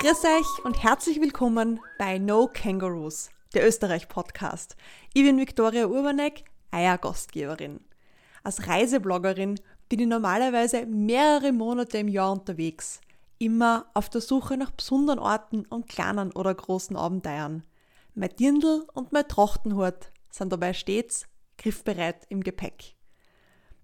Grüß 0.00 0.24
euch 0.24 0.64
und 0.64 0.82
herzlich 0.82 1.20
willkommen 1.20 1.78
bei 1.98 2.16
No 2.16 2.48
Kangaroos, 2.50 3.28
der 3.52 3.68
Österreich-Podcast. 3.68 4.74
Ich 5.12 5.22
bin 5.22 5.36
Viktoria 5.36 5.88
Urbanek, 5.88 6.44
euer 6.72 6.96
Gastgeberin. 6.96 7.80
Als 8.42 8.66
Reisebloggerin 8.66 9.60
bin 9.90 10.00
ich 10.00 10.06
normalerweise 10.06 10.86
mehrere 10.86 11.52
Monate 11.52 11.98
im 11.98 12.08
Jahr 12.08 12.32
unterwegs, 12.32 13.02
immer 13.38 13.90
auf 13.92 14.08
der 14.08 14.22
Suche 14.22 14.56
nach 14.56 14.70
besonderen 14.70 15.18
Orten 15.18 15.66
und 15.66 15.86
kleinen 15.86 16.32
oder 16.32 16.54
großen 16.54 16.96
Abenteuern. 16.96 17.62
Mein 18.14 18.34
Dirndl 18.36 18.86
und 18.94 19.12
mein 19.12 19.28
Trachtenhut 19.28 20.12
sind 20.30 20.50
dabei 20.50 20.72
stets 20.72 21.26
griffbereit 21.58 22.24
im 22.30 22.42
Gepäck. 22.42 22.96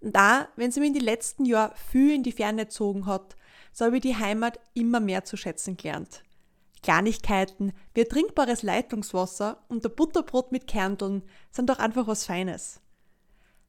Und 0.06 0.14
da, 0.14 0.46
wenn 0.54 0.70
sie 0.70 0.78
mich 0.78 0.90
in 0.90 0.94
den 0.94 1.02
letzten 1.02 1.44
Jahren 1.44 1.74
viel 1.90 2.14
in 2.14 2.22
die 2.22 2.30
Ferne 2.30 2.66
gezogen 2.66 3.06
hat, 3.06 3.34
so 3.72 3.86
habe 3.86 3.96
ich 3.96 4.02
die 4.02 4.14
Heimat 4.14 4.60
immer 4.72 5.00
mehr 5.00 5.24
zu 5.24 5.36
schätzen 5.36 5.76
gelernt. 5.76 6.22
Kleinigkeiten 6.84 7.72
wie 7.92 8.04
trinkbares 8.04 8.62
Leitungswasser 8.62 9.64
und 9.66 9.82
der 9.82 9.88
Butterbrot 9.88 10.52
mit 10.52 10.68
Kernteln 10.68 11.24
sind 11.50 11.70
doch 11.70 11.80
einfach 11.80 12.06
was 12.06 12.24
Feines. 12.24 12.80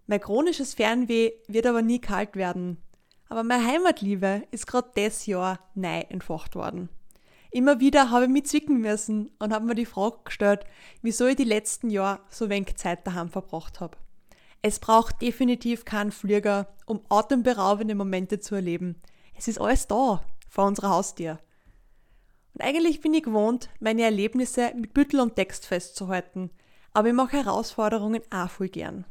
Mein 0.05 0.21
chronisches 0.21 0.75
Fernweh 0.75 1.31
wird 1.47 1.65
aber 1.65 1.81
nie 1.81 1.99
kalt 1.99 2.35
werden. 2.35 2.77
Aber 3.29 3.41
meine 3.41 3.65
Heimatliebe 3.65 4.43
ist 4.51 4.67
gerade 4.67 4.91
das 4.93 5.25
Jahr 5.25 5.59
neu 5.73 6.01
entfacht 6.01 6.53
worden. 6.53 6.89
Immer 7.49 7.79
wieder 7.79 8.11
habe 8.11 8.25
ich 8.25 8.31
mich 8.31 8.45
zwicken 8.45 8.79
müssen 8.79 9.31
und 9.39 9.51
habe 9.51 9.65
mir 9.65 9.73
die 9.73 9.87
Frage 9.87 10.17
gestellt, 10.25 10.65
wieso 11.01 11.25
ich 11.25 11.35
die 11.35 11.45
letzten 11.45 11.89
Jahre 11.89 12.19
so 12.29 12.47
wenig 12.47 12.75
Zeit 12.75 13.07
daheim 13.07 13.29
verbracht 13.29 13.79
habe. 13.79 13.97
Es 14.67 14.79
braucht 14.79 15.21
definitiv 15.21 15.85
keinen 15.85 16.11
Flieger, 16.11 16.67
um 16.85 16.99
atemberaubende 17.07 17.95
Momente 17.95 18.41
zu 18.41 18.55
erleben. 18.55 18.97
Es 19.37 19.47
ist 19.47 19.61
alles 19.61 19.87
da, 19.87 20.21
vor 20.49 20.65
unserer 20.65 20.89
Haustür. 20.89 21.39
Und 22.53 22.59
eigentlich 22.59 22.99
bin 22.99 23.13
ich 23.13 23.23
gewohnt, 23.23 23.69
meine 23.79 24.01
Erlebnisse 24.01 24.73
mit 24.75 24.93
Büttel 24.93 25.21
und 25.21 25.37
Text 25.37 25.65
festzuhalten, 25.65 26.49
aber 26.91 27.07
ich 27.07 27.13
mache 27.13 27.37
Herausforderungen 27.37 28.21
auch 28.29 28.49
voll 28.49 28.67
gern. 28.67 29.05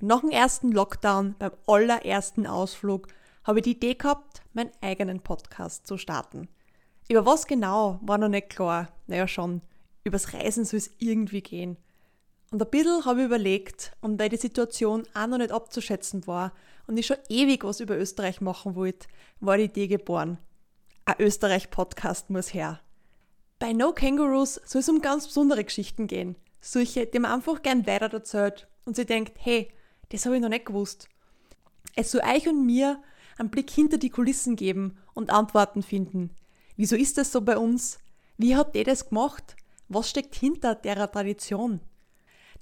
Nach 0.00 0.20
dem 0.20 0.28
ersten 0.28 0.70
Lockdown, 0.70 1.34
beim 1.38 1.52
allerersten 1.66 2.46
Ausflug, 2.46 3.08
habe 3.44 3.60
ich 3.60 3.64
die 3.64 3.70
Idee 3.70 3.94
gehabt, 3.94 4.42
meinen 4.52 4.72
eigenen 4.82 5.20
Podcast 5.20 5.86
zu 5.86 5.96
starten. 5.96 6.46
Über 7.08 7.24
was 7.24 7.46
genau 7.46 8.00
war 8.02 8.18
noch 8.18 8.28
nicht 8.28 8.50
klar. 8.50 8.92
Naja, 9.06 9.26
schon. 9.26 9.62
Übers 10.04 10.34
Reisen 10.34 10.66
soll 10.66 10.76
es 10.76 10.90
irgendwie 10.98 11.40
gehen. 11.40 11.78
Und 12.52 12.60
ein 12.60 12.68
bisschen 12.68 13.06
habe 13.06 13.20
ich 13.20 13.26
überlegt, 13.26 13.92
und 14.02 14.20
weil 14.20 14.28
die 14.28 14.36
Situation 14.36 15.04
auch 15.14 15.26
noch 15.26 15.38
nicht 15.38 15.52
abzuschätzen 15.52 16.26
war 16.26 16.52
und 16.86 16.98
ich 16.98 17.06
schon 17.06 17.16
ewig 17.30 17.64
was 17.64 17.80
über 17.80 17.96
Österreich 17.96 18.42
machen 18.42 18.74
wollte, 18.74 19.08
war 19.40 19.56
die 19.56 19.64
Idee 19.64 19.86
geboren. 19.86 20.36
Ein 21.06 21.14
Österreich-Podcast 21.18 22.28
muss 22.28 22.52
her. 22.52 22.80
Bei 23.58 23.72
No 23.72 23.92
Kangaroos 23.92 24.60
soll 24.66 24.80
es 24.80 24.88
um 24.90 25.00
ganz 25.00 25.28
besondere 25.28 25.64
Geschichten 25.64 26.06
gehen. 26.06 26.36
Solche, 26.60 27.06
die 27.06 27.18
man 27.20 27.32
einfach 27.32 27.62
gern 27.62 27.86
weiter 27.86 28.12
erzählt 28.12 28.68
und 28.84 28.96
sie 28.96 29.06
denkt, 29.06 29.32
hey, 29.38 29.72
das 30.10 30.26
habe 30.26 30.36
ich 30.36 30.42
noch 30.42 30.50
nicht 30.50 30.66
gewusst. 30.66 31.08
Es 31.96 32.10
soll 32.10 32.20
euch 32.20 32.46
und 32.46 32.66
mir 32.66 33.02
einen 33.38 33.48
Blick 33.48 33.70
hinter 33.70 33.96
die 33.96 34.10
Kulissen 34.10 34.56
geben 34.56 34.98
und 35.14 35.30
Antworten 35.30 35.82
finden. 35.82 36.28
Wieso 36.76 36.96
ist 36.96 37.16
das 37.16 37.32
so 37.32 37.40
bei 37.40 37.56
uns? 37.56 37.98
Wie 38.36 38.56
hat 38.56 38.74
der 38.74 38.84
das 38.84 39.08
gemacht? 39.08 39.56
Was 39.88 40.10
steckt 40.10 40.34
hinter 40.34 40.74
der 40.74 41.10
Tradition? 41.10 41.80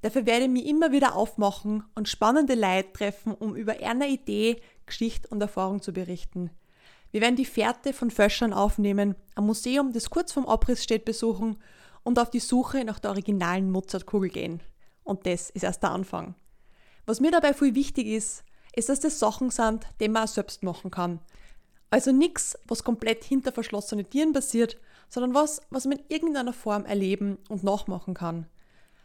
Dafür 0.03 0.25
werde 0.25 0.45
ich 0.45 0.51
mich 0.51 0.67
immer 0.67 0.93
wieder 0.93 1.15
aufmachen 1.15 1.85
und 1.95 2.09
spannende 2.09 2.55
Leute 2.55 2.93
treffen, 2.93 3.35
um 3.35 3.55
über 3.55 3.75
eine 3.83 4.09
Idee, 4.09 4.61
Geschichte 4.87 5.29
und 5.29 5.41
Erfahrung 5.41 5.83
zu 5.83 5.93
berichten. 5.93 6.51
Wir 7.11 7.21
werden 7.21 7.37
die 7.37 7.45
Fährte 7.45 7.93
von 7.93 8.11
Föschern 8.11 8.53
aufnehmen, 8.53 9.15
ein 9.35 9.45
Museum, 9.45 9.93
das 9.93 10.11
kurz 10.11 10.33
vom 10.33 10.47
Abriss 10.47 10.83
steht, 10.83 11.05
besuchen 11.05 11.59
und 12.03 12.19
auf 12.19 12.31
die 12.31 12.41
Suche 12.41 12.85
nach 12.85 12.99
der 12.99 13.11
originalen 13.11 13.71
Mozartkugel 13.71 14.31
gehen. 14.31 14.63
Und 15.03 15.27
das 15.27 15.51
ist 15.51 15.65
erst 15.65 15.83
der 15.83 15.91
Anfang. 15.91 16.35
Was 17.07 17.21
mir 17.21 17.31
dabei 17.31 17.53
viel 17.53 17.75
wichtig 17.75 18.07
ist, 18.07 18.45
ist, 18.75 18.89
dass 18.89 19.01
das 19.01 19.19
Sachen 19.19 19.51
sind, 19.51 19.87
die 20.01 20.09
man 20.09 20.25
auch 20.25 20.29
selbst 20.29 20.63
machen 20.63 20.91
kann. 20.91 21.21
Also 21.91 22.13
nichts, 22.13 22.57
was 22.67 22.85
komplett 22.85 23.25
hinter 23.25 23.51
verschlossenen 23.51 24.09
Tieren 24.09 24.33
passiert, 24.33 24.77
sondern 25.09 25.35
was, 25.35 25.61
was 25.71 25.87
man 25.87 25.99
in 25.99 26.05
irgendeiner 26.09 26.53
Form 26.53 26.85
erleben 26.85 27.39
und 27.49 27.65
nachmachen 27.65 28.15
kann. 28.15 28.47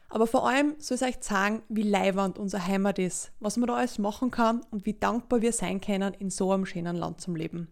Aber 0.09 0.27
vor 0.27 0.47
allem 0.47 0.75
soll 0.77 0.95
es 0.95 1.01
euch 1.01 1.19
zeigen, 1.19 1.63
wie 1.67 1.83
leiwand 1.83 2.37
unsere 2.37 2.65
Heimat 2.65 2.99
ist, 2.99 3.31
was 3.39 3.57
man 3.57 3.67
da 3.67 3.75
alles 3.75 3.97
machen 3.97 4.31
kann 4.31 4.61
und 4.71 4.85
wie 4.85 4.93
dankbar 4.93 5.41
wir 5.41 5.51
sein 5.51 5.81
können, 5.81 6.13
in 6.13 6.29
so 6.29 6.51
einem 6.51 6.65
schönen 6.65 6.95
Land 6.95 7.21
zum 7.21 7.35
Leben. 7.35 7.71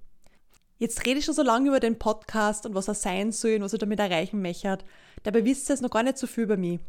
Jetzt 0.78 1.06
rede 1.06 1.20
ich 1.20 1.26
schon 1.26 1.36
so 1.36 1.44
lange 1.44 1.70
über 1.70 1.80
den 1.80 2.00
Podcast 2.00 2.66
und 2.66 2.76
was 2.76 2.88
er 2.88 2.96
sein 2.96 3.32
soll 3.32 3.56
und 3.56 3.62
was 3.62 3.74
er 3.74 3.80
damit 3.80 4.00
erreichen 4.00 4.42
möchte. 4.42 4.80
Dabei 5.22 5.46
wisst 5.46 5.70
ihr 5.70 5.76
jetzt 5.76 5.82
noch 5.82 5.92
gar 5.92 6.04
nicht 6.04 6.18
so 6.18 6.28
viel 6.28 6.44
über 6.44 6.58
mich. 6.58 6.80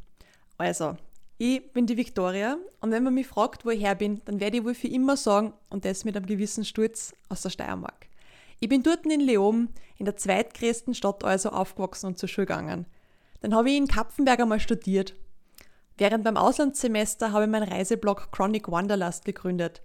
Also, 0.59 0.97
ich 1.39 1.73
bin 1.73 1.87
die 1.87 1.97
Victoria 1.97 2.57
und 2.81 2.91
wenn 2.91 3.05
man 3.05 3.15
mich 3.15 3.27
fragt, 3.27 3.65
wo 3.65 3.71
ich 3.71 3.83
her 3.83 3.95
bin, 3.95 4.23
dann 4.25 4.41
werde 4.41 4.57
ich 4.57 4.65
wohl 4.65 4.75
für 4.75 4.89
immer 4.89 5.17
sagen, 5.17 5.53
und 5.71 5.85
das 5.85 6.05
mit 6.05 6.17
einem 6.17 6.27
gewissen 6.27 6.65
Sturz 6.65 7.13
aus 7.29 7.43
der 7.43 7.51
Steiermark. 7.51 8.09
Ich 8.61 8.69
bin 8.69 8.83
dort 8.83 9.05
in 9.05 9.21
Leoben, 9.21 9.69
in 9.99 10.07
der 10.07 10.17
zweitgrößten 10.17 10.95
Stadt 10.95 11.23
also, 11.23 11.51
aufgewachsen 11.51 12.07
und 12.07 12.19
zur 12.19 12.29
Schule 12.29 12.47
gegangen. 12.47 12.87
Dann 13.43 13.55
habe 13.55 13.71
ich 13.71 13.77
in 13.77 13.89
Kapfenberg 13.89 14.41
einmal 14.41 14.59
studiert 14.59 15.15
Während 15.97 16.25
beim 16.25 16.37
Auslandssemester 16.37 17.33
habe 17.33 17.45
ich 17.45 17.51
meinen 17.51 17.69
Reiseblog 17.69 18.33
Chronic 18.33 18.71
Wanderlust 18.71 19.25
gegründet. 19.25 19.83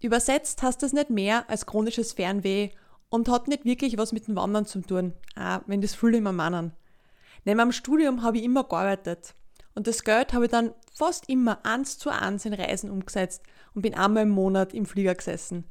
Übersetzt 0.00 0.62
heißt 0.62 0.82
das 0.82 0.92
nicht 0.92 1.10
mehr 1.10 1.48
als 1.48 1.66
chronisches 1.66 2.12
Fernweh 2.12 2.70
und 3.08 3.28
hat 3.28 3.46
nicht 3.46 3.64
wirklich 3.64 3.96
was 3.96 4.12
mit 4.12 4.26
dem 4.26 4.36
Wandern 4.36 4.66
zu 4.66 4.80
tun, 4.80 5.14
auch 5.36 5.60
wenn 5.66 5.80
das 5.80 5.94
viele 5.94 6.18
immer 6.18 6.32
meinen. 6.32 6.72
Neben 7.44 7.58
meinem 7.58 7.72
Studium 7.72 8.22
habe 8.22 8.38
ich 8.38 8.44
immer 8.44 8.64
gearbeitet 8.64 9.34
und 9.74 9.86
das 9.86 10.02
Geld 10.02 10.32
habe 10.32 10.46
ich 10.46 10.50
dann 10.50 10.72
fast 10.92 11.28
immer 11.28 11.64
eins 11.64 11.98
zu 11.98 12.10
eins 12.10 12.44
in 12.44 12.54
Reisen 12.54 12.90
umgesetzt 12.90 13.42
und 13.74 13.82
bin 13.82 13.94
einmal 13.94 14.24
im 14.24 14.30
Monat 14.30 14.74
im 14.74 14.86
Flieger 14.86 15.14
gesessen. 15.14 15.64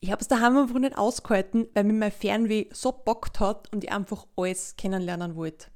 Ich 0.00 0.10
habe 0.10 0.20
es 0.20 0.28
daheim 0.28 0.56
einfach 0.56 0.78
nicht 0.78 0.98
ausgehalten, 0.98 1.66
weil 1.72 1.84
mir 1.84 1.94
mein 1.94 2.12
Fernweh 2.12 2.66
so 2.72 2.92
bockt 2.92 3.40
hat 3.40 3.72
und 3.72 3.84
ich 3.84 3.92
einfach 3.92 4.26
alles 4.36 4.76
kennenlernen 4.76 5.36
wollte. 5.36 5.68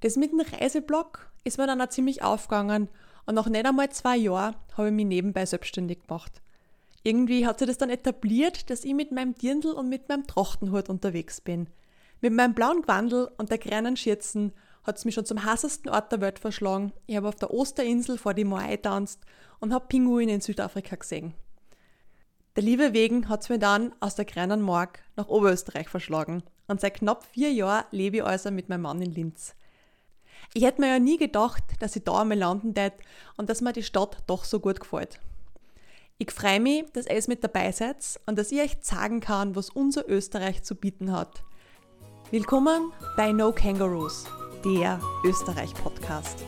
Das 0.00 0.16
mit 0.16 0.30
dem 0.30 0.40
Reiseblog 0.40 1.27
ist 1.44 1.58
mir 1.58 1.66
dann 1.66 1.80
auch 1.80 1.88
ziemlich 1.88 2.22
aufgegangen 2.22 2.88
und 3.26 3.34
nach 3.34 3.46
nicht 3.46 3.66
einmal 3.66 3.90
zwei 3.90 4.16
Jahren 4.16 4.56
habe 4.76 4.88
ich 4.88 4.94
mich 4.94 5.06
nebenbei 5.06 5.44
selbstständig 5.46 6.06
gemacht. 6.06 6.40
Irgendwie 7.02 7.46
hat 7.46 7.58
sich 7.58 7.68
das 7.68 7.78
dann 7.78 7.90
etabliert, 7.90 8.70
dass 8.70 8.84
ich 8.84 8.94
mit 8.94 9.12
meinem 9.12 9.34
Dirndl 9.34 9.72
und 9.72 9.88
mit 9.88 10.08
meinem 10.08 10.26
Trachtenhut 10.26 10.88
unterwegs 10.88 11.40
bin. 11.40 11.68
Mit 12.20 12.32
meinem 12.32 12.54
blauen 12.54 12.82
Gewandel 12.82 13.30
und 13.38 13.50
der 13.50 13.58
grünen 13.58 13.96
Schürzen 13.96 14.52
hat 14.82 14.96
es 14.98 15.04
mich 15.04 15.14
schon 15.14 15.26
zum 15.26 15.44
heißesten 15.44 15.90
Ort 15.90 16.10
der 16.10 16.20
Welt 16.20 16.38
verschlagen. 16.38 16.92
Ich 17.06 17.16
habe 17.16 17.28
auf 17.28 17.36
der 17.36 17.52
Osterinsel 17.52 18.18
vor 18.18 18.34
die 18.34 18.44
Moai 18.44 18.76
tanzt 18.78 19.20
und 19.60 19.72
habe 19.72 19.86
Pinguine 19.86 20.32
in 20.32 20.40
Südafrika 20.40 20.96
gesehen. 20.96 21.34
Der 22.56 22.64
Liebe 22.64 22.92
wegen 22.92 23.28
hat 23.28 23.42
es 23.42 23.48
mir 23.48 23.58
dann 23.58 23.92
aus 24.00 24.16
der 24.16 24.24
grünen 24.24 24.62
Mark 24.62 25.02
nach 25.14 25.28
Oberösterreich 25.28 25.88
verschlagen 25.88 26.42
und 26.66 26.80
seit 26.80 26.94
knapp 26.94 27.24
vier 27.24 27.52
Jahren 27.52 27.84
lebe 27.92 28.16
ich 28.16 28.24
also 28.24 28.50
mit 28.50 28.68
meinem 28.68 28.82
Mann 28.82 29.02
in 29.02 29.12
Linz. 29.12 29.54
Ich 30.54 30.64
hätte 30.64 30.80
mir 30.80 30.88
ja 30.88 30.98
nie 30.98 31.18
gedacht, 31.18 31.62
dass 31.80 31.96
ich 31.96 32.04
da 32.04 32.20
einmal 32.20 32.38
landen 32.38 32.74
tät 32.74 32.94
und 33.36 33.50
dass 33.50 33.60
mir 33.60 33.72
die 33.72 33.82
Stadt 33.82 34.18
doch 34.26 34.44
so 34.44 34.60
gut 34.60 34.80
gefällt. 34.80 35.20
Ich 36.18 36.32
freue 36.32 36.58
mich, 36.58 36.84
dass 36.92 37.06
ihr 37.06 37.22
mit 37.28 37.44
dabei 37.44 37.70
seid 37.70 37.96
und 38.26 38.36
dass 38.36 38.50
ich 38.50 38.60
euch 38.60 38.76
sagen 38.80 39.20
kann, 39.20 39.54
was 39.54 39.70
unser 39.70 40.08
Österreich 40.08 40.64
zu 40.64 40.74
bieten 40.74 41.12
hat. 41.12 41.42
Willkommen 42.30 42.92
bei 43.16 43.30
No 43.32 43.52
Kangaroos, 43.52 44.24
der 44.64 45.00
Österreich-Podcast. 45.24 46.44